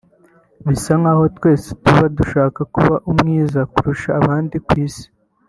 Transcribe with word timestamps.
bisa 0.67 0.91
nkaho 1.01 1.23
twese 1.37 1.67
tuba 1.83 2.05
dushaka 2.17 2.59
kuba 2.73 2.95
umwiza 3.11 3.59
kurusha 3.71 4.09
abandi 4.19 4.55
ku 4.65 4.73
isi 4.85 5.07